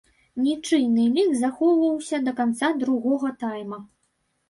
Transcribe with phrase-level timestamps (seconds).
[0.45, 3.85] Нічыйны лік захоўваўся да канца другога тайма.